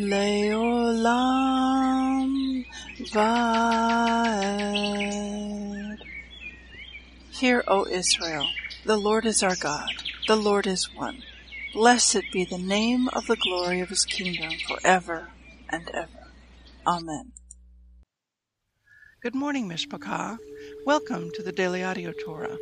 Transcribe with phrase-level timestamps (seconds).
[0.00, 1.04] Leolam
[3.12, 4.40] Vaed.
[7.32, 8.48] Hear, O Israel,
[8.86, 9.90] the Lord is our God,
[10.26, 11.22] the Lord is one.
[11.74, 15.28] Blessed be the name of the glory of his kingdom forever
[15.68, 16.32] and ever.
[16.86, 17.32] Amen.
[19.22, 20.38] Good morning, Mishpachah.
[20.86, 22.56] Welcome to the Daily Audio Torah.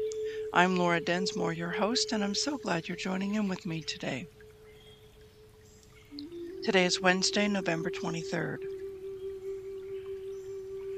[0.52, 4.26] I'm Laura Densmore, your host, and I'm so glad you're joining in with me today.
[6.64, 8.58] Today is Wednesday, November 23rd.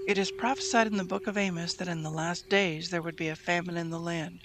[0.08, 3.14] It is prophesied in the book of Amos that in the last days there would
[3.14, 4.40] be a famine in the land.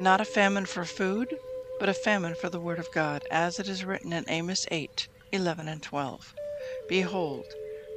[0.00, 1.28] Not a famine for food,
[1.78, 5.08] but a famine for the word of God, as it is written in Amos 8
[5.32, 6.34] 11 and 12.
[6.88, 7.46] Behold,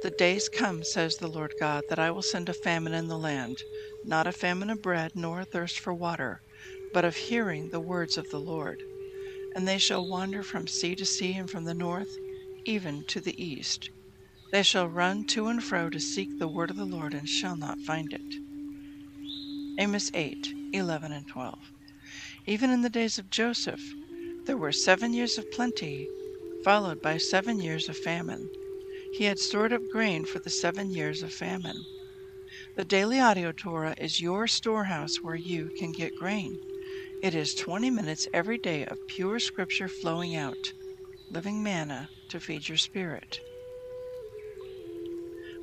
[0.02, 3.18] the days come, says the Lord God, that I will send a famine in the
[3.18, 3.58] land,
[4.04, 6.40] not a famine of bread, nor a thirst for water,
[6.92, 8.78] but of hearing the words of the Lord
[9.54, 12.08] and they shall wander from sea to sea and from the north
[12.64, 13.90] even to the east.
[14.52, 17.56] They shall run to and fro to seek the word of the Lord and shall
[17.56, 18.34] not find it.
[19.78, 21.58] Amos 8 11 and 12.
[22.46, 23.80] Even in the days of Joseph,
[24.46, 26.08] there were seven years of plenty,
[26.64, 28.48] followed by seven years of famine.
[29.12, 31.84] He had stored up grain for the seven years of famine.
[32.76, 36.60] The Daily Audio Torah is your storehouse where you can get grain.
[37.24, 40.74] It is 20 minutes every day of pure scripture flowing out,
[41.30, 43.40] living manna to feed your spirit.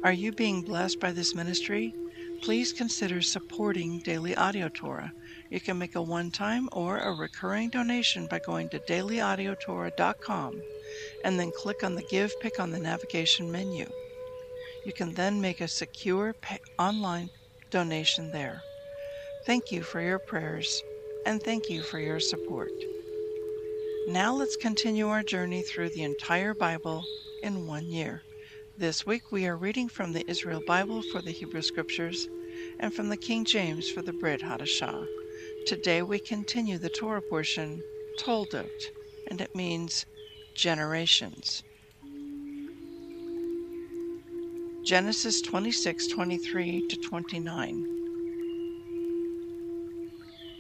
[0.04, 1.94] Are you being blessed by this ministry?
[2.42, 5.14] Please consider supporting Daily Audio Torah.
[5.52, 10.62] You can make a one time or a recurring donation by going to dailyaudiotorah.com
[11.24, 13.86] and then click on the Give pick on the navigation menu.
[14.84, 16.34] You can then make a secure
[16.80, 17.30] online
[17.70, 18.64] donation there.
[19.46, 20.82] Thank you for your prayers
[21.26, 22.72] and thank you for your support.
[24.08, 27.04] Now let's continue our journey through the entire Bible
[27.44, 28.24] in one year.
[28.78, 32.28] This week we are reading from the Israel Bible for the Hebrew Scriptures
[32.80, 35.06] and from the King James for the Brit Hadashah.
[35.68, 37.84] Today we continue the Torah portion,
[38.20, 38.68] Toldot,
[39.28, 40.06] and it means
[40.56, 41.64] generations.
[44.84, 47.91] Genesis 26 23 to 29.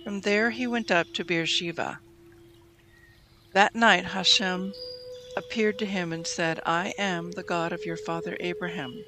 [0.03, 1.99] From there he went up to Beersheba.
[3.53, 4.73] That night Hashem
[5.37, 9.05] appeared to him and said, I am the God of your father Abraham.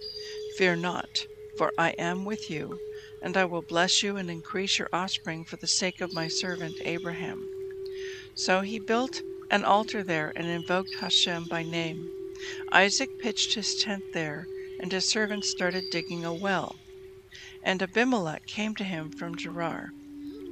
[0.58, 1.10] Fear not,
[1.58, 2.80] for I am with you,
[3.24, 6.76] and I will bless you and increase your offspring for the sake of my servant
[6.86, 7.44] Abraham.
[8.36, 12.08] So he built an altar there and invoked Hashem by name.
[12.72, 14.46] Isaac pitched his tent there,
[14.80, 16.76] and his servants started digging a well.
[17.64, 19.90] And Abimelech came to him from Gerar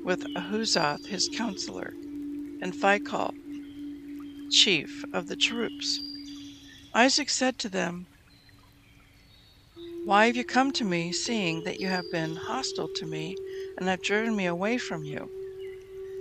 [0.04, 1.94] with Ahuzath his counselor,
[2.62, 3.34] and Phicol,
[4.52, 6.00] chief of the troops.
[6.94, 8.08] Isaac said to them,
[10.06, 13.36] Why have you come to me, seeing that you have been hostile to me,
[13.78, 15.30] and have driven me away from you?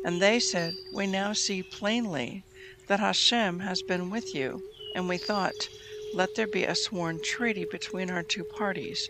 [0.04, 2.44] And they said, We now see plainly
[2.88, 4.62] that Hashem has been with you,
[4.94, 5.68] and we thought,
[6.14, 9.08] Let there be a sworn treaty between our two parties,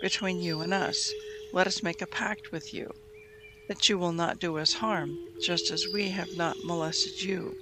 [0.00, 1.12] between you and us.
[1.52, 2.92] Let us make a pact with you
[3.70, 7.54] that you will not do us harm, just as we have not molested you,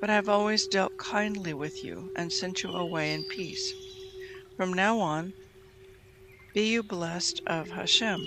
[0.00, 3.74] but have always dealt kindly with you and sent you away in peace.
[4.56, 5.34] From now on,
[6.54, 8.20] be you blessed of Hashem.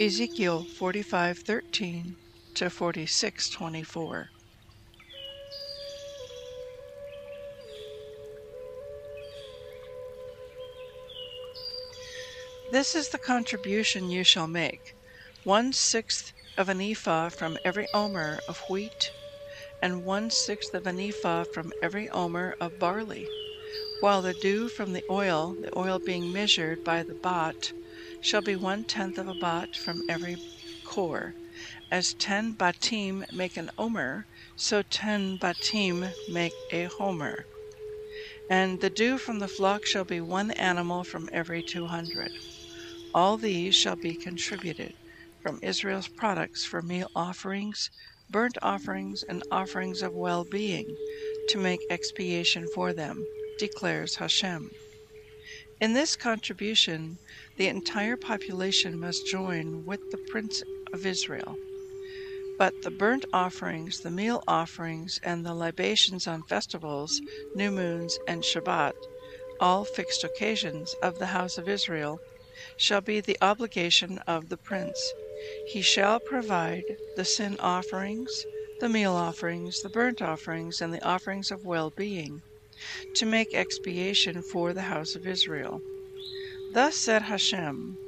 [0.00, 2.14] Ezekiel 45:13
[2.54, 4.28] to 46:24
[12.72, 14.94] This is the contribution you shall make
[15.42, 19.10] one sixth of an ephah from every omer of wheat,
[19.82, 23.26] and one sixth of an ephah from every omer of barley,
[23.98, 27.72] while the due from the oil, the oil being measured by the bat,
[28.20, 30.36] shall be one tenth of a bat from every
[30.84, 31.34] kor.
[31.90, 37.46] As ten batim make an omer, so ten batim make a homer.
[38.48, 42.30] And the due from the flock shall be one animal from every two hundred.
[43.12, 44.94] All these shall be contributed
[45.42, 47.90] from Israel's products for meal offerings,
[48.30, 50.86] burnt offerings and offerings of well being,
[51.48, 53.26] to make expiation for them,
[53.58, 54.70] declares Hashem.
[55.80, 57.18] In this contribution,
[57.56, 60.62] the entire population must join with the Prince
[60.92, 61.56] of Israel.
[62.58, 67.20] But the burnt offerings, the meal offerings, and the libations on festivals,
[67.56, 68.94] new moons, and Shabbat,
[69.58, 72.20] all fixed occasions of the house of Israel,
[72.80, 74.98] shall be the obligation of the prince.
[75.66, 78.30] He shall provide the sin offerings,
[78.80, 82.40] the meal offerings, the burnt offerings, and the offerings of well being,
[83.16, 85.82] to make expiation for the house of Israel.
[86.72, 87.98] Thus said Hashem,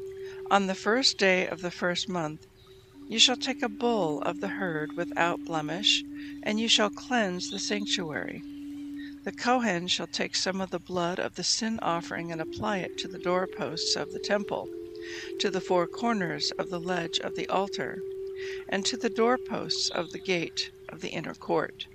[0.50, 2.46] On the first day of the first month
[3.10, 6.02] you shall take a bull of the herd without blemish,
[6.44, 8.42] and you shall cleanse the sanctuary.
[9.24, 12.98] The Kohen shall take some of the blood of the sin offering and apply it
[12.98, 14.68] to the doorposts of the temple,
[15.38, 18.02] to the four corners of the ledge of the altar,
[18.68, 21.86] and to the doorposts of the gate of the inner court.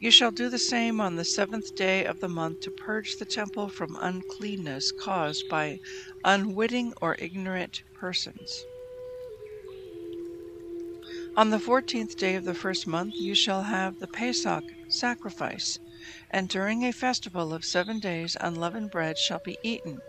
[0.00, 3.26] You shall do the same on the seventh day of the month to purge the
[3.26, 5.78] temple from uncleanness caused by
[6.24, 8.64] unwitting or ignorant persons.
[11.36, 15.78] On the fourteenth day of the first month you shall have the Pesach sacrifice,
[16.30, 20.00] and during a festival of seven days unleavened bread shall be eaten.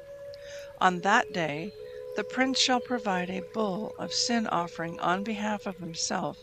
[0.80, 1.72] On that day
[2.16, 6.38] the prince shall provide a bull of sin offering on behalf of himself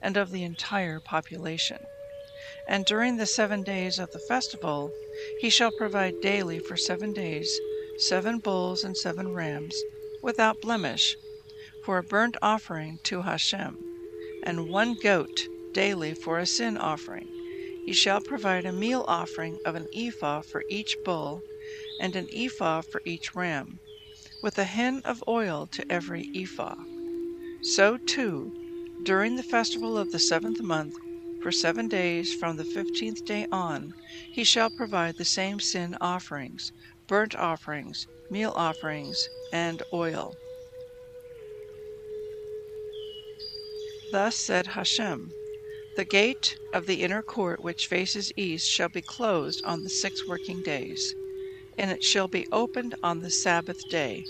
[0.00, 1.78] and of the entire population.
[2.68, 4.92] And during the seven days of the festival
[5.40, 7.58] he shall provide daily for seven days
[7.98, 9.74] seven bulls and seven rams,
[10.22, 11.16] without blemish,
[11.84, 13.76] for a burnt offering to Hashem
[14.44, 17.37] and one goat daily for a sin offering.
[17.88, 21.42] He shall provide a meal offering of an ephah for each bull,
[21.98, 23.80] and an ephah for each ram,
[24.42, 26.76] with a hin of oil to every ephah.
[27.62, 28.52] So too,
[29.04, 30.92] during the festival of the seventh month,
[31.42, 33.94] for seven days from the fifteenth day on,
[34.34, 36.70] he shall provide the same sin offerings,
[37.06, 40.36] burnt offerings, meal offerings, and oil.
[44.12, 45.32] Thus said Hashem,
[45.98, 50.28] The gate of the inner court which faces east shall be closed on the six
[50.28, 51.16] working days,
[51.76, 54.28] and it shall be opened on the Sabbath day,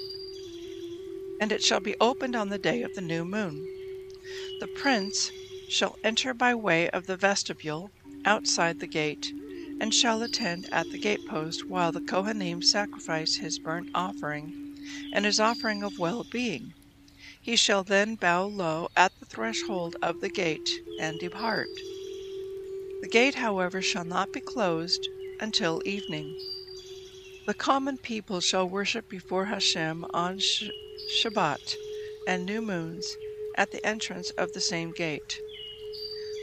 [1.38, 3.68] and it shall be opened on the day of the new moon.
[4.60, 5.30] The prince
[5.66, 7.92] shall enter by way of the vestibule
[8.24, 9.34] outside the gate,
[9.78, 14.54] and shall attend at the gatepost while the Kohanim sacrifice his burnt offering
[15.12, 16.76] and his offering of well being
[17.48, 20.68] he shall then bow low at the threshold of the gate
[21.00, 21.70] and depart.
[23.00, 25.08] The gate, however, shall not be closed
[25.40, 26.36] until evening.
[27.46, 30.64] The common people shall worship before Hashem on Sh-
[31.08, 31.74] Shabbat
[32.26, 33.16] and new moons
[33.56, 35.40] at the entrance of the same gate.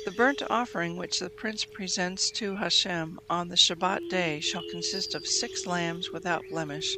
[0.05, 5.13] The burnt offering which the prince presents to Hashem on the Shabbat day shall consist
[5.13, 6.97] of six lambs without blemish,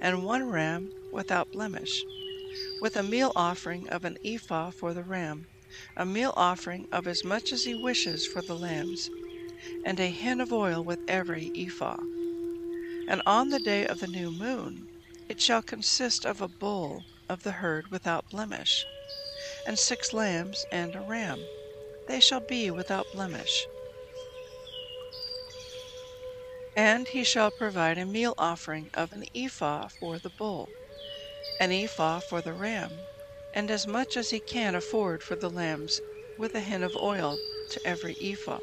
[0.00, 2.04] and one ram without blemish
[2.84, 5.46] with a meal offering of an ephah for the ram,
[5.96, 9.08] a meal offering of as much as he wishes for the lambs,
[9.86, 11.96] and a hin of oil with every ephah.
[13.08, 14.86] And on the day of the new moon
[15.30, 18.84] it shall consist of a bull of the herd without blemish,
[19.66, 21.42] and six lambs and a ram.
[22.06, 23.66] They shall be without blemish.
[26.76, 30.68] And he shall provide a meal offering of an ephah for the bull
[31.60, 33.06] an ephah for the ram,
[33.52, 36.02] and as much as he can afford for the lambs,
[36.36, 38.58] with a hin of oil to every ephah.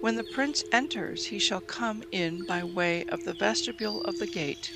[0.00, 4.26] When the prince enters, he shall come in by way of the vestibule of the
[4.26, 4.74] gate,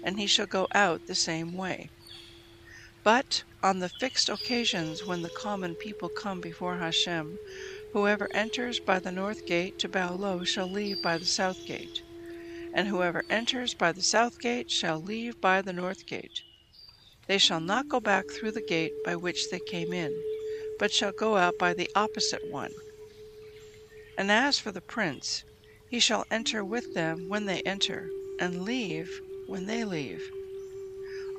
[0.00, 1.90] and he shall go out the same way.
[3.02, 7.40] But on the fixed occasions when the common people come before Hashem,
[7.90, 12.04] whoever enters by the north gate to bow low shall leave by the south gate,
[12.72, 16.44] and whoever enters by the south gate shall leave by the north gate.
[17.28, 20.18] They shall not go back through the gate by which they came in,
[20.78, 22.72] but shall go out by the opposite one.
[24.16, 25.44] And as for the prince,
[25.90, 28.08] he shall enter with them when they enter,
[28.40, 29.10] and leave
[29.46, 30.22] when they leave.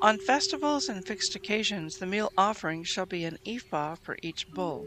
[0.00, 4.86] On festivals and fixed occasions, the meal offering shall be an ephah for each bull,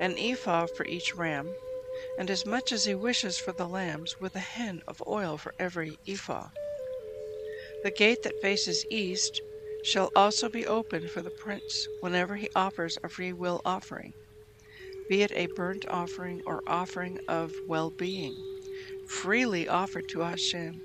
[0.00, 1.54] an ephah for each ram,
[2.18, 5.54] and as much as he wishes for the lambs, with a hin of oil for
[5.58, 6.48] every ephah.
[7.82, 9.42] The gate that faces east
[9.82, 14.14] shall also be open for the prince whenever he offers a free will offering,
[15.08, 18.44] be it a burnt offering or offering of well being,
[19.04, 20.82] freely offered to Hashem,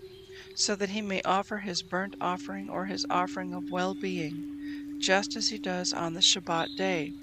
[0.56, 5.36] so that he may offer his burnt offering or his offering of well being, just
[5.36, 7.14] as he does on the Shabbat day.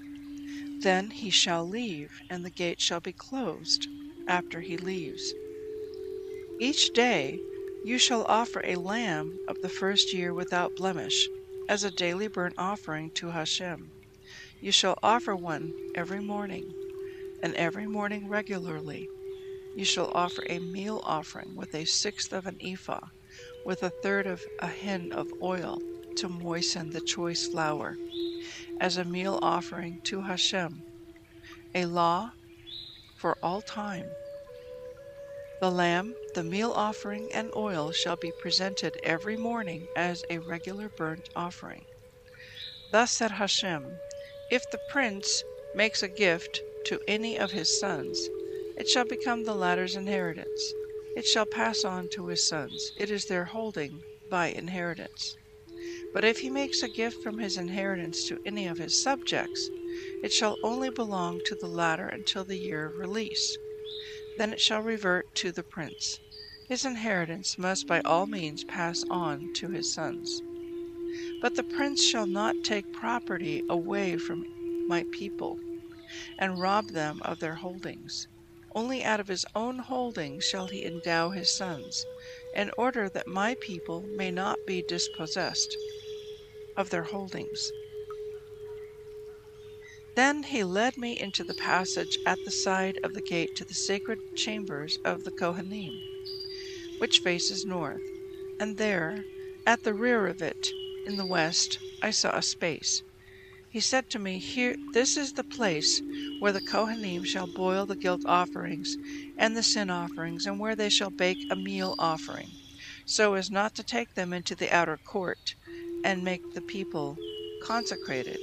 [0.81, 3.87] Then he shall leave, and the gate shall be closed
[4.27, 5.33] after he leaves.
[6.59, 7.39] Each day
[7.83, 11.27] you shall offer a lamb of the first year without blemish,
[11.67, 13.91] as a daily burnt offering to Hashem.
[14.61, 16.73] You shall offer one every morning,
[17.43, 19.07] and every morning regularly.
[19.75, 23.07] You shall offer a meal offering with a sixth of an ephah,
[23.65, 25.79] with a third of a hin of oil
[26.17, 27.97] to moisten the choice flour,
[28.79, 30.81] as a meal offering to Hashem,
[31.73, 32.31] a law
[33.17, 34.07] for all time.
[35.59, 40.89] The lamb, the meal offering, and oil shall be presented every morning as a regular
[40.89, 41.85] burnt offering.
[42.91, 43.97] Thus said Hashem,
[44.51, 48.27] If the prince makes a gift to any of his sons,
[48.75, 50.73] it shall become the latter's inheritance.
[51.15, 52.91] It shall pass on to his sons.
[52.97, 55.37] It is their holding by inheritance.
[56.13, 59.69] But if he makes a gift from his inheritance to any of his subjects,
[60.21, 63.57] it shall only belong to the latter until the year of release.
[64.37, 66.19] Then it shall revert to the prince.
[66.67, 70.41] His inheritance must by all means pass on to his sons.
[71.39, 74.43] But the prince shall not take property away from
[74.87, 75.59] my people,
[76.39, 78.27] and rob them of their holdings.
[78.73, 82.03] Only out of his own holdings shall he endow his sons,
[82.55, 85.77] in order that my people may not be dispossessed
[86.75, 87.71] of their holdings.
[90.15, 93.75] Then he led me into the passage at the side of the gate to the
[93.75, 96.14] sacred chambers of the Kohanim,
[96.97, 98.01] which faces north,
[98.59, 99.25] and there,
[99.65, 100.69] at the rear of it,
[101.05, 103.03] in the west, I saw a space.
[103.69, 106.01] He said to me, Here this is the place
[106.39, 108.95] where the Kohanim shall boil the guilt offerings
[109.37, 112.55] and the sin offerings, and where they shall bake a meal offering,
[113.05, 115.55] so as not to take them into the outer court,
[116.03, 117.17] and make the people
[117.63, 118.39] consecrated.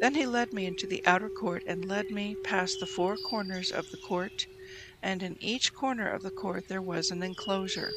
[0.00, 3.70] Then he led me into the outer court and led me past the four corners
[3.72, 4.46] of the court,
[5.02, 7.92] and in each corner of the court there was an enclosure.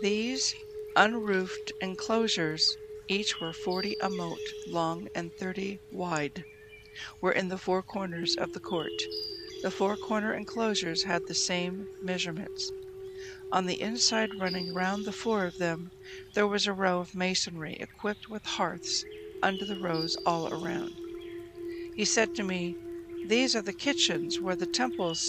[0.00, 0.54] These
[0.96, 2.76] unroofed enclosures,
[3.08, 6.44] each were forty amot long and thirty wide,
[7.20, 8.90] were in the four corners of the court.
[9.62, 12.72] The four corner enclosures had the same measurements.
[13.52, 15.90] On the inside, running round the four of them,
[16.34, 19.04] there was a row of masonry equipped with hearths
[19.42, 20.94] under the rows all around.
[21.94, 22.76] He said to me,
[23.24, 25.20] These are the kitchens where the temple's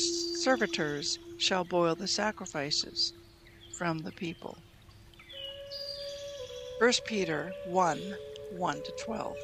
[0.42, 3.14] servitors shall boil the sacrifices
[3.78, 4.58] from the people.
[6.80, 8.18] 1 Peter 1
[8.58, 9.38] 1 to 12.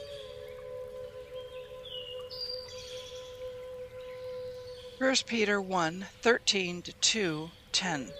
[4.98, 8.12] First Peter 1 13 to 2 10.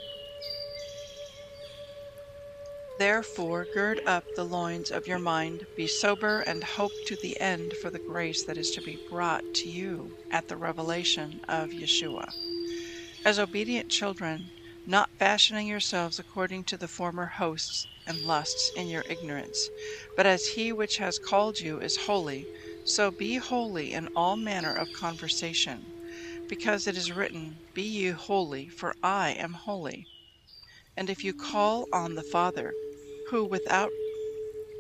[3.00, 7.78] Therefore, gird up the loins of your mind, be sober, and hope to the end
[7.78, 12.30] for the grace that is to be brought to you at the revelation of Yeshua.
[13.24, 14.52] As obedient children,
[14.86, 19.70] not fashioning yourselves according to the former hosts and lusts in your ignorance,
[20.18, 22.46] but as he which has called you is holy,
[22.86, 25.86] so be holy in all manner of conversation,
[26.50, 30.06] because it is written, Be ye holy, for I am holy.
[30.98, 32.74] And if you call on the Father,
[33.30, 33.92] who without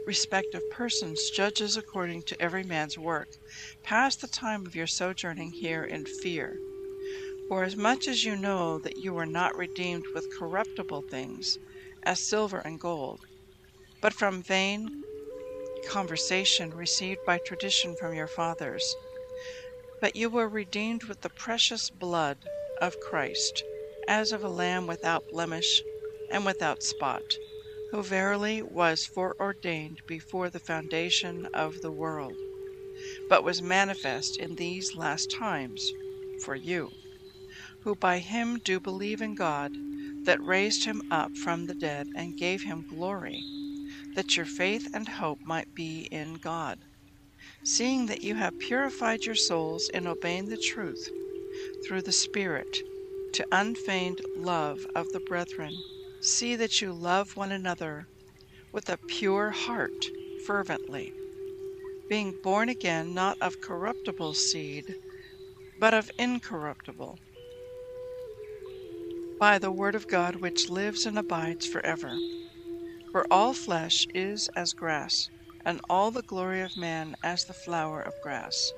[0.08, 3.27] respect of persons judges according to every man's work,
[3.84, 6.58] pass the time of your sojourning here in fear.
[7.48, 11.58] For as much as you know that you were not redeemed with corruptible things,
[12.03, 13.20] as silver and gold,
[14.01, 15.03] but from vain
[15.88, 18.96] conversation received by tradition from your fathers,
[20.01, 22.38] but you were redeemed with the precious blood
[22.82, 23.63] of Christ,
[24.08, 25.84] as of a lamb without blemish
[26.32, 27.24] and without spot
[27.91, 32.38] who verily was foreordained before the foundation of the world,
[33.27, 35.91] but was manifest in these last times
[36.43, 36.91] for you,
[37.84, 39.72] who by him do believe in God,
[40.25, 43.43] that raised him up from the dead and gave him glory,
[44.15, 46.77] that your faith and hope might be in God.
[47.65, 51.10] Seeing that you have purified your souls in obeying the truth
[51.88, 52.77] through the Spirit
[53.34, 55.75] to unfeigned love of the brethren
[56.22, 58.06] See that you love one another
[58.74, 60.06] with a pure heart
[60.46, 61.14] fervently,
[62.10, 64.84] being born again not of corruptible seed,
[65.80, 67.18] but of incorruptible,
[69.40, 72.18] by the word of God which lives and abides forever.
[73.14, 75.30] For all flesh is as grass,
[75.64, 78.74] and all the glory of man as the flower of grass.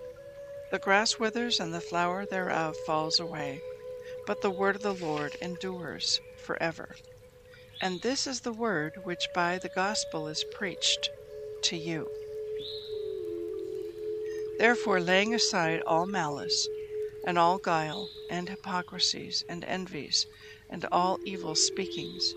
[0.72, 3.60] The grass withers, and the flower thereof falls away,
[4.28, 6.96] but the word of the Lord endures forever.
[7.84, 11.10] And this is the word which by the gospel is preached
[11.64, 12.08] to you.
[14.60, 16.68] Therefore, laying aside all malice,
[17.26, 20.28] and all guile, and hypocrisies, and envies,
[20.70, 22.36] and all evil speakings,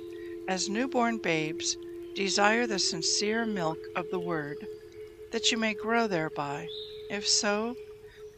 [0.49, 1.77] as newborn babes,
[2.15, 4.57] desire the sincere milk of the word,
[5.31, 6.67] that you may grow thereby.
[7.11, 7.77] If so,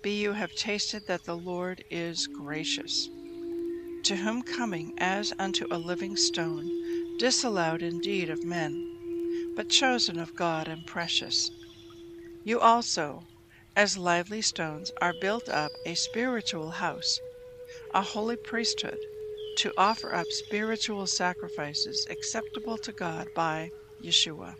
[0.03, 3.09] be you have tasted that the Lord is gracious.
[4.05, 6.69] To whom coming as unto a living stone,
[7.19, 11.51] disallowed indeed of men, but chosen of God and precious,
[12.45, 13.27] you also,
[13.75, 17.19] as lively stones, are built up a spiritual house,
[17.93, 18.99] a holy priesthood,
[19.57, 23.71] to offer up spiritual sacrifices acceptable to God by
[24.05, 24.55] Yeshua.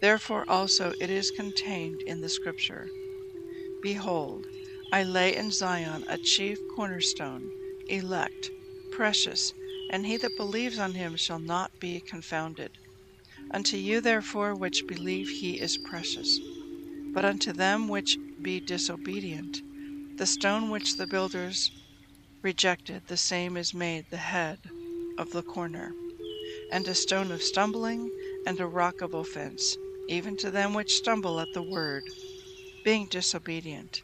[0.00, 2.88] Therefore also it is contained in the Scripture
[3.82, 4.46] Behold,
[4.92, 7.50] I lay in Zion a chief cornerstone,
[7.88, 8.50] elect,
[8.92, 9.52] precious,
[9.90, 12.78] and he that believes on him shall not be confounded.
[13.50, 16.40] Unto you therefore which believe he is precious.
[17.12, 19.62] But unto them which be disobedient,
[20.16, 21.70] the stone which the builders
[22.42, 24.58] rejected, the same is made the head
[25.18, 25.94] of the corner,
[26.70, 28.10] and a stone of stumbling,
[28.46, 29.76] and a rock of offense,
[30.08, 32.02] even to them which stumble at the word,
[32.84, 34.02] being disobedient.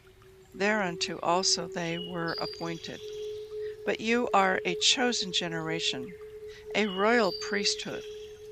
[0.53, 2.99] Thereunto also they were appointed.
[3.83, 6.15] But you are a chosen generation,
[6.75, 8.03] a royal priesthood,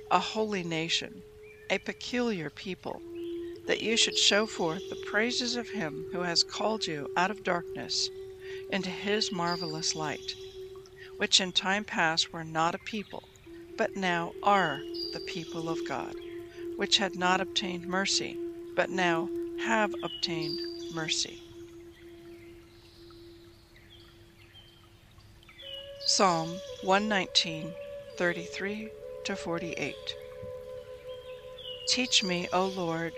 [0.09, 1.24] a holy nation,
[1.69, 3.03] a peculiar people,
[3.67, 7.43] that you should show forth the praises of him who has called you out of
[7.43, 8.09] darkness
[8.71, 10.36] into his marvelous light,
[11.17, 13.29] which in time past were not a people,
[13.77, 14.83] but now are
[15.13, 16.15] the people of God,
[16.75, 18.36] which had not obtained mercy,
[18.75, 20.59] but now have obtained
[20.91, 21.39] mercy.
[26.20, 27.74] Psalm 119,
[28.18, 28.90] 33
[29.24, 29.96] to 48.
[31.88, 33.14] Teach me, O Lord,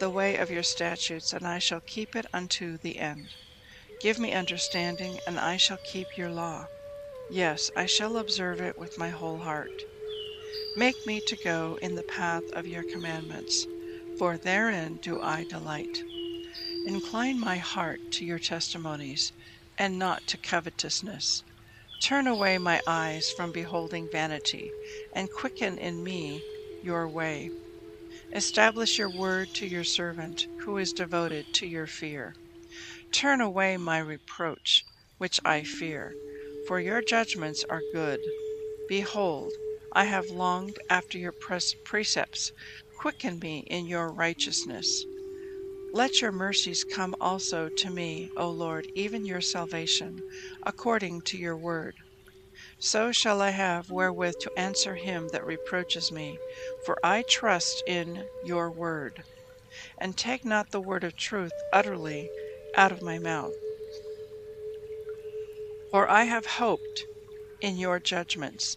[0.00, 3.28] the way of your statutes, and I shall keep it unto the end.
[4.00, 6.66] Give me understanding, and I shall keep your law.
[7.30, 9.84] Yes, I shall observe it with my whole heart.
[10.76, 13.64] Make me to go in the path of your commandments,
[14.18, 16.02] for therein do I delight.
[16.88, 19.32] Incline my heart to your testimonies,
[19.78, 21.44] and not to covetousness.
[22.00, 24.72] Turn away my eyes from beholding vanity,
[25.12, 26.42] and quicken in me
[26.82, 27.50] your way.
[28.34, 32.34] Establish your word to your servant, who is devoted to your fear.
[33.12, 34.84] Turn away my reproach,
[35.18, 36.14] which I fear,
[36.66, 38.20] for your judgments are good.
[38.88, 39.52] Behold,
[39.92, 41.34] I have longed after your
[41.84, 42.52] precepts.
[43.00, 45.04] Quicken me in your righteousness.
[45.92, 50.20] Let your mercies come also to me, O Lord, even your salvation,
[50.64, 51.94] according to your word.
[52.78, 56.38] So shall I have wherewith to answer him that reproaches me,
[56.84, 59.24] for I trust in your word.
[60.00, 62.30] And take not the word of truth utterly
[62.76, 63.54] out of my mouth.
[65.90, 67.06] For I have hoped
[67.60, 68.76] in your judgments.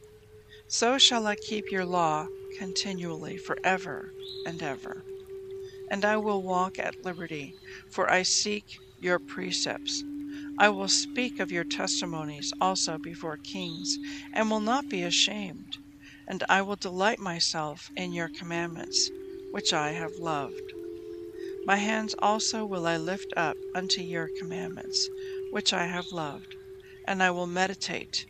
[0.67, 4.13] So shall I keep your law continually forever
[4.45, 5.03] and ever.
[5.93, 7.53] And I will walk at liberty,
[7.91, 8.65] for I seek
[8.99, 10.03] your precepts.
[10.57, 13.99] I will speak of your testimonies also before kings,
[14.33, 15.77] and will not be ashamed.
[16.27, 19.11] And I will delight myself in your commandments,
[19.51, 20.73] which I have loved.
[21.67, 25.07] My hands also will I lift up unto your commandments,
[25.51, 26.55] which I have loved,
[27.07, 28.25] and I will meditate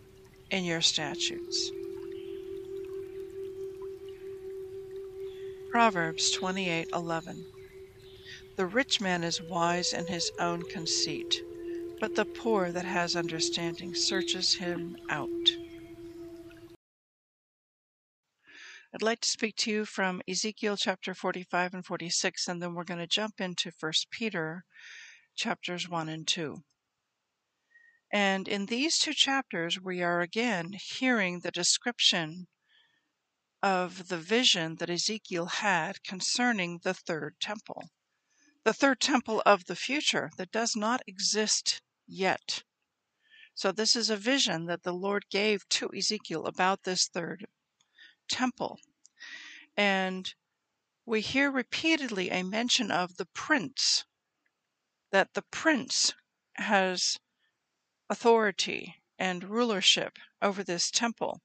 [0.51, 1.71] in your statutes.
[5.71, 7.52] Proverbs 28:11
[8.55, 11.41] The rich man is wise in his own conceit
[12.03, 15.29] but the poor that has understanding searches him out.
[18.93, 22.83] I'd like to speak to you from Ezekiel chapter 45 and 46, and then we're
[22.83, 24.65] going to jump into 1 Peter
[25.33, 26.57] chapters 1 and 2.
[28.11, 32.47] And in these two chapters, we are again hearing the description
[33.61, 37.91] of the vision that Ezekiel had concerning the third temple.
[38.65, 42.63] The third temple of the future that does not exist yet.
[43.55, 47.45] So, this is a vision that the Lord gave to Ezekiel about this third
[48.29, 48.79] temple.
[49.75, 50.33] And
[51.05, 54.05] we hear repeatedly a mention of the prince,
[55.11, 56.13] that the prince
[56.55, 57.19] has
[58.09, 61.41] authority and rulership over this temple.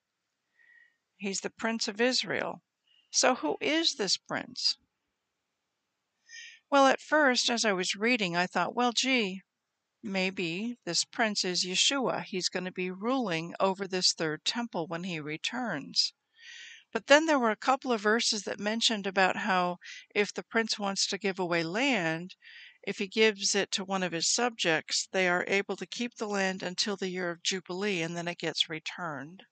[1.17, 2.63] He's the prince of Israel.
[3.11, 4.77] So, who is this prince?
[6.71, 9.43] Well, at first, as I was reading, I thought, well, gee,
[10.03, 12.25] maybe this prince is Yeshua.
[12.25, 16.15] He's going to be ruling over this third temple when he returns.
[16.93, 19.79] But then there were a couple of verses that mentioned about how
[20.15, 22.37] if the prince wants to give away land,
[22.83, 26.29] if he gives it to one of his subjects, they are able to keep the
[26.29, 29.45] land until the year of Jubilee and then it gets returned.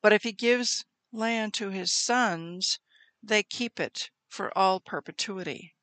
[0.00, 2.78] But if he gives land to his sons,
[3.22, 5.74] they keep it for all perpetuity.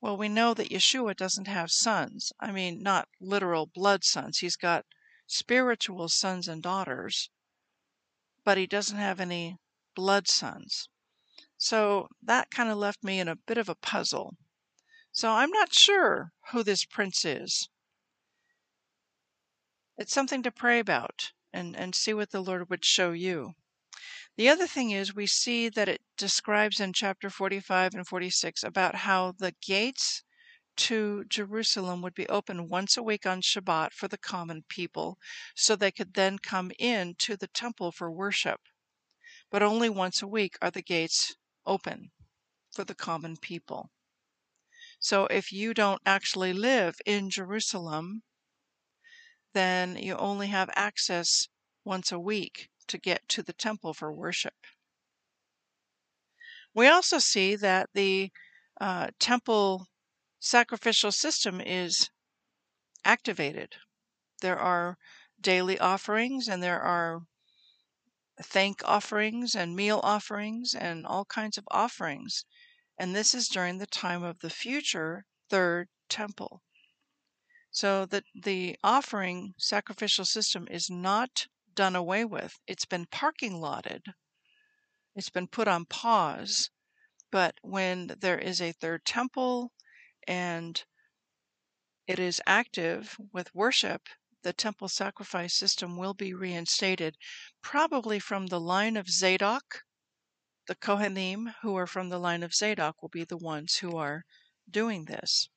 [0.00, 2.32] Well, we know that Yeshua doesn't have sons.
[2.40, 4.38] I mean, not literal blood sons.
[4.38, 4.84] He's got
[5.26, 7.30] spiritual sons and daughters,
[8.44, 9.58] but he doesn't have any
[9.94, 10.88] blood sons.
[11.56, 14.36] So that kind of left me in a bit of a puzzle.
[15.12, 17.68] So I'm not sure who this prince is.
[19.96, 23.54] It's something to pray about and, and see what the Lord would show you.
[24.36, 28.94] The other thing is, we see that it describes in chapter 45 and 46 about
[28.94, 30.24] how the gates
[30.76, 35.18] to Jerusalem would be open once a week on Shabbat for the common people,
[35.54, 38.60] so they could then come in to the temple for worship.
[39.50, 42.10] But only once a week are the gates open
[42.72, 43.90] for the common people.
[44.98, 48.22] So if you don't actually live in Jerusalem,
[49.52, 51.48] then you only have access
[51.84, 54.54] once a week to get to the temple for worship.
[56.74, 58.30] We also see that the
[58.80, 59.88] uh, temple
[60.40, 62.10] sacrificial system is
[63.04, 63.76] activated.
[64.40, 64.96] There are
[65.40, 67.22] daily offerings and there are
[68.40, 72.44] thank offerings and meal offerings and all kinds of offerings.
[72.98, 76.62] And this is during the time of the future third temple.
[77.70, 82.58] So that the offering sacrificial system is not done away with.
[82.66, 84.14] It's been parking lotted.
[85.14, 86.70] It's been put on pause.
[87.30, 89.72] But when there is a third temple
[90.28, 90.82] and
[92.06, 94.08] it is active with worship,
[94.42, 97.16] the temple sacrifice system will be reinstated,
[97.62, 99.84] probably from the line of Zadok.
[100.66, 104.24] The Kohanim, who are from the line of Zadok, will be the ones who are
[104.70, 105.48] doing this.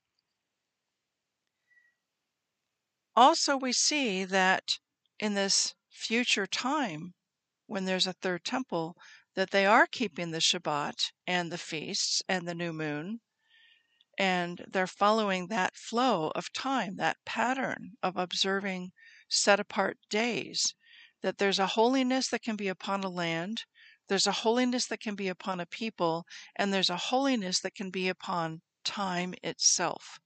[3.15, 4.79] Also, we see that
[5.19, 7.13] in this future time,
[7.65, 8.95] when there's a third temple,
[9.35, 13.21] that they are keeping the Shabbat and the feasts and the new moon,
[14.17, 18.91] and they're following that flow of time, that pattern of observing
[19.27, 20.73] set apart days.
[21.21, 23.63] That there's a holiness that can be upon a land,
[24.07, 27.89] there's a holiness that can be upon a people, and there's a holiness that can
[27.89, 30.19] be upon time itself.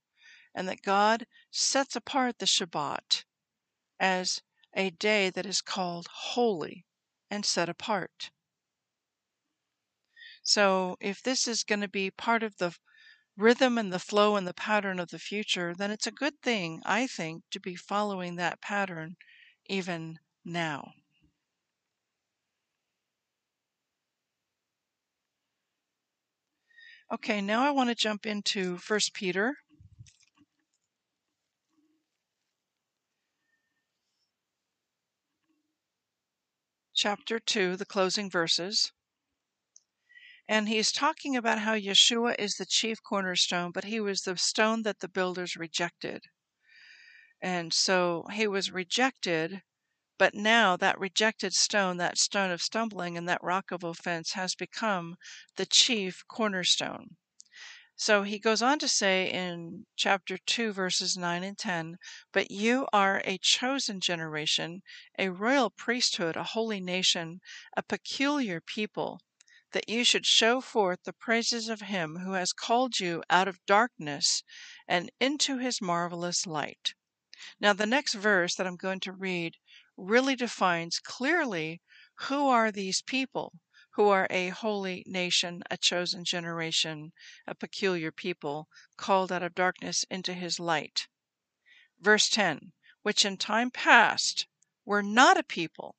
[0.54, 3.24] And that God sets apart the Shabbat
[4.00, 4.42] as
[4.74, 6.86] a day that is called holy
[7.32, 8.32] and set apart.
[10.46, 12.78] So, if this is going to be part of the
[13.38, 16.82] rhythm and the flow and the pattern of the future, then it's a good thing,
[16.86, 19.18] I think, to be following that pattern
[19.68, 20.94] even now.
[27.12, 29.58] Okay, now I want to jump into 1 Peter
[37.02, 38.92] chapter 2, the closing verses.
[40.50, 44.84] And he's talking about how Yeshua is the chief cornerstone, but he was the stone
[44.84, 46.26] that the builders rejected.
[47.42, 49.62] And so he was rejected,
[50.18, 54.54] but now that rejected stone, that stone of stumbling, and that rock of offense has
[54.54, 55.16] become
[55.56, 57.16] the chief cornerstone.
[58.02, 61.98] So he goes on to say in chapter 2, verses 9 and 10
[62.32, 64.84] But you are a chosen generation,
[65.18, 67.42] a royal priesthood, a holy nation,
[67.76, 69.20] a peculiar people,
[69.74, 73.66] that you should show forth the praises of him who has called you out of
[73.66, 74.44] darkness
[74.88, 76.94] and into his marvelous light.
[77.60, 79.58] Now, the next verse that I'm going to read
[79.98, 81.82] really defines clearly
[82.16, 83.60] who are these people
[84.00, 87.12] who are a holy nation, a chosen generation,
[87.46, 91.10] a peculiar people, called out of darkness into his light.
[92.00, 94.48] Verse 10 Which in time past
[94.86, 95.98] were not a people,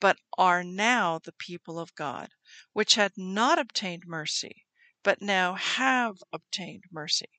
[0.00, 2.28] but are now the people of God,
[2.74, 4.66] which had not obtained mercy,
[5.02, 7.30] but now have obtained mercy.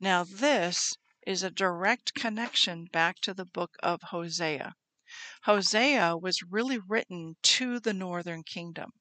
[0.00, 4.76] Now, this is a direct connection back to the book of Hosea.
[5.42, 8.94] Hosea was really written to the northern kingdom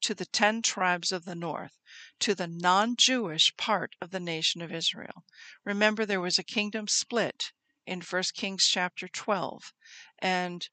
[0.00, 1.78] to the ten tribes of the north,
[2.18, 5.24] to the non Jewish part of the nation of Israel.
[5.64, 7.52] Remember, there was a kingdom split
[7.86, 9.72] in 1 Kings chapter 12,
[10.18, 10.68] and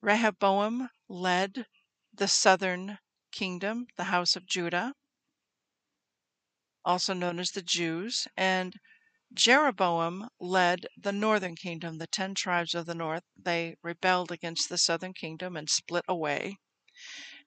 [0.00, 1.66] Rehoboam led
[2.12, 2.98] the southern
[3.32, 4.94] kingdom, the house of Judah,
[6.84, 8.78] also known as the Jews, and
[9.32, 13.24] Jeroboam led the northern kingdom, the ten tribes of the north.
[13.36, 16.58] They rebelled against the southern kingdom and split away.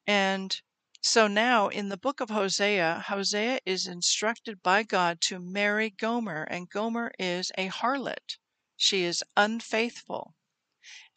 [0.06, 0.60] And
[1.02, 6.44] So now in the book of Hosea, Hosea is instructed by God to marry Gomer,
[6.44, 8.38] and Gomer is a harlot.
[8.76, 10.36] She is unfaithful.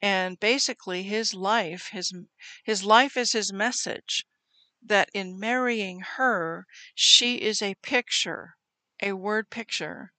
[0.02, 2.14] And basically his life, his
[2.64, 4.26] his life is his message
[4.82, 8.56] that in marrying her, she is a picture,
[9.02, 10.12] a word picture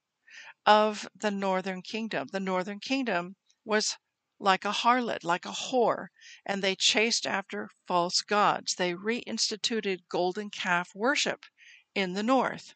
[0.65, 2.27] of the northern kingdom.
[2.31, 3.97] The northern kingdom was
[4.41, 6.07] like a harlot, like a whore,
[6.45, 8.75] and they chased after false gods.
[8.75, 11.45] They reinstituted golden calf worship
[11.93, 12.73] in the north,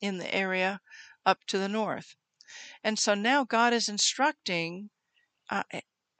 [0.00, 0.80] in the area
[1.24, 2.14] up to the north.
[2.84, 4.90] And so now God is instructing
[5.50, 5.64] uh,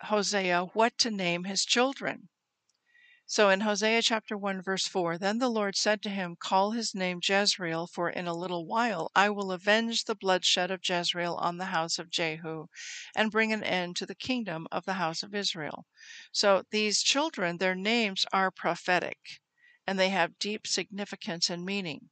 [0.03, 2.29] Hosea what to name his children.
[3.29, 6.95] So in Hosea chapter 1 verse 4, then the Lord said to him, Call his
[6.95, 11.59] name Jezreel, for in a little while I will avenge the bloodshed of Jezreel on
[11.59, 12.69] the house of Jehu,
[13.17, 15.87] and bring an end to the kingdom of the house of Israel.
[16.31, 19.41] So these children, their names are prophetic,
[19.89, 22.11] and they have deep significance and meaning.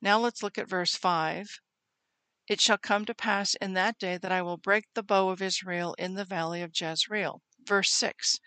[0.00, 1.60] Now let's look at verse 5.
[2.48, 5.42] It shall come to pass in that day that I will break the bow of
[5.42, 7.42] Israel in the valley of Jezreel.
[7.66, 8.38] Verse 6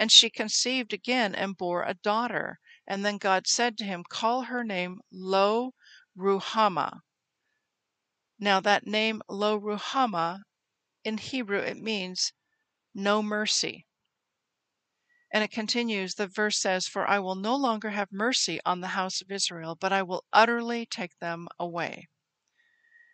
[0.00, 2.58] And she conceived again and bore a daughter.
[2.86, 5.74] And then God said to him, Call her name Lo
[6.16, 7.00] Ruhamah.
[8.38, 10.40] Now, that name Lo Ruhamah,
[11.04, 12.32] in Hebrew, it means
[12.94, 13.86] no mercy.
[15.30, 18.96] And it continues, the verse says, For I will no longer have mercy on the
[18.96, 22.08] house of Israel, but I will utterly take them away.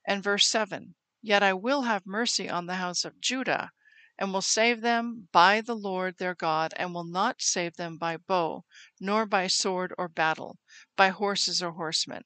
[0.07, 3.73] And verse 7 Yet I will have mercy on the house of Judah,
[4.19, 8.17] and will save them by the Lord their God, and will not save them by
[8.17, 8.65] bow,
[8.99, 10.59] nor by sword or battle,
[10.97, 12.25] by horses or horsemen.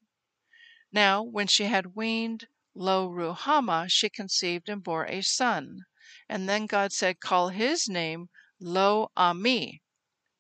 [0.93, 5.81] Now, when she had weaned Lo Ruhamah, she conceived and bore a son.
[6.29, 8.29] And then God said, Call his name
[8.61, 9.83] Lo Ami.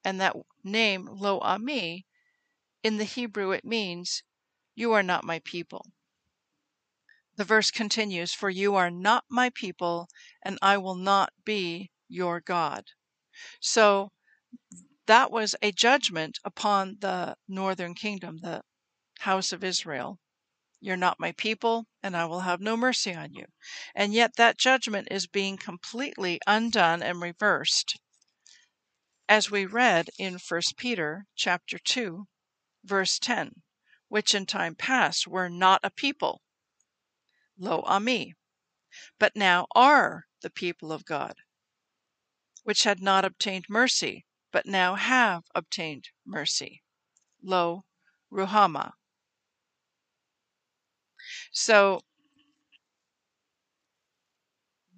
[0.04, 2.06] And that name, Lo Ami,
[2.82, 4.22] in the Hebrew it means,
[4.74, 5.86] You are not my people.
[7.40, 10.10] The verse continues, For you are not my people,
[10.42, 12.84] and I will not be your God.
[13.60, 14.12] So
[15.06, 18.60] that was a judgment upon the northern kingdom, the
[19.20, 20.18] house of Israel.
[20.82, 23.46] You're not my people, and I will have no mercy on you.
[23.94, 27.98] And yet that judgment is being completely undone and reversed.
[29.30, 32.26] As we read in 1 Peter chapter 2,
[32.84, 33.62] verse 10,
[34.08, 36.42] which in time past were not a people,
[37.60, 38.34] lo ami,
[39.18, 41.34] but now are the people of God,
[42.64, 46.82] which had not obtained mercy, but now have obtained mercy.
[47.42, 47.84] Lo
[48.32, 48.92] Ruhamah.
[51.52, 52.00] So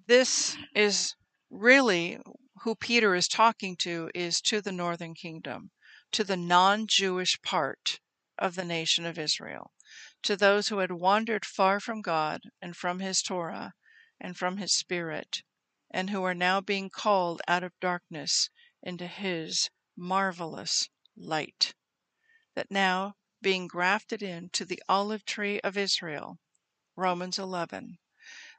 [0.07, 1.15] this is
[1.49, 2.19] really
[2.61, 5.71] who Peter is talking to is to the northern kingdom,
[6.13, 7.99] to the non-Jewish part
[8.39, 9.71] of the nation of Israel
[10.23, 13.73] to those who had wandered far from God and from His Torah
[14.19, 15.43] and from His Spirit,
[15.91, 18.49] and who are now being called out of darkness
[18.81, 21.73] into His marvelous light.
[22.55, 26.39] That now, being grafted into the olive tree of Israel,
[26.95, 27.97] Romans 11,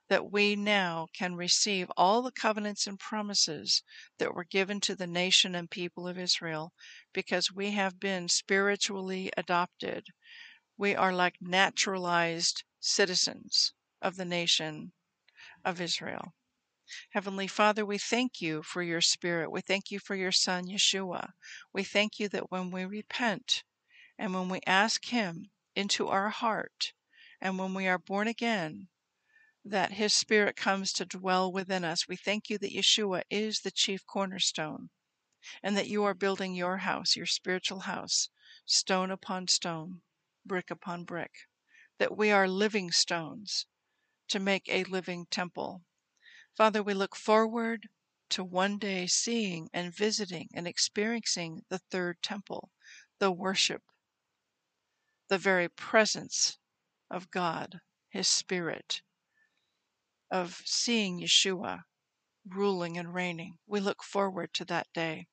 [0.09, 3.83] that we now can receive all the covenants and promises
[4.19, 6.75] that were given to the nation and people of Israel
[7.15, 10.09] because we have been spiritually adopted
[10.77, 14.93] we are like naturalized citizens of the nation
[15.65, 16.35] of Israel.
[17.11, 19.51] Heavenly Father, we thank you for your Spirit.
[19.51, 21.33] We thank you for your Son, Yeshua.
[21.73, 23.63] We thank you that when we repent
[24.19, 26.93] and when we ask Him into our heart
[27.41, 28.89] and when we are born again,
[29.65, 32.09] that His Spirit comes to dwell within us.
[32.09, 34.91] We thank you that Yeshua is the chief cornerstone
[35.63, 38.29] and that you are building your house, your spiritual house,
[38.67, 40.03] stone upon stone
[40.45, 41.33] brick upon brick,
[41.99, 43.67] that we are living stones
[44.29, 45.83] to make a living temple.
[46.57, 47.89] Father, we look forward
[48.31, 52.71] to one day seeing and visiting and experiencing the third temple,
[53.19, 53.83] the worship,
[55.29, 56.59] the very presence
[57.11, 59.03] of God, His Spirit,
[60.31, 61.85] of seeing Yeshua
[62.47, 63.59] ruling and reigning.
[63.67, 65.29] We look forward to that day.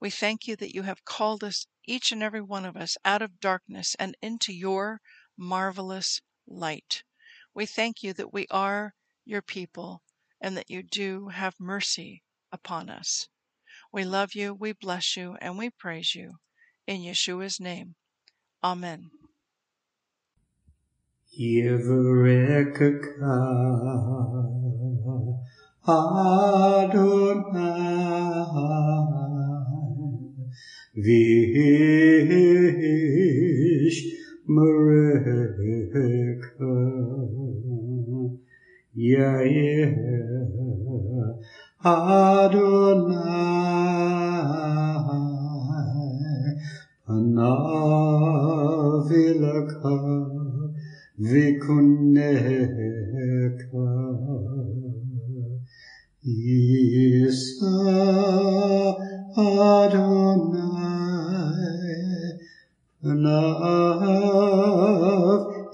[0.00, 3.22] We thank you that you have called us, each and every one of us, out
[3.22, 5.00] of darkness and into your
[5.36, 7.02] marvelous light.
[7.54, 10.02] We thank you that we are your people
[10.40, 13.28] and that you do have mercy upon us.
[13.92, 16.34] We love you, we bless you, and we praise you.
[16.86, 17.94] In Yeshua's name.
[18.64, 19.10] Amen.
[25.88, 27.30] Adonai.
[31.04, 31.40] Vishmareka.
[38.94, 39.94] Yeah, yeah.
[41.82, 43.40] Adonai
[51.20, 52.70] Vikuneka
[56.24, 57.76] Isa
[59.36, 60.09] Adonai
[63.02, 64.60] Panav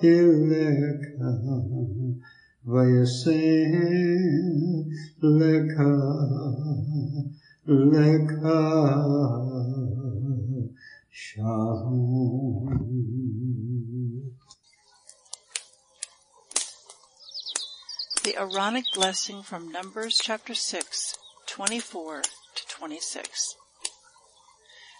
[0.01, 1.33] Ileka
[2.65, 4.15] Vayasen
[5.21, 5.93] Leka
[7.67, 8.61] Leka
[11.11, 12.67] Shalom
[18.23, 21.17] The Aaronic blessing from Numbers chapter 6,
[21.49, 23.57] 24 to 26.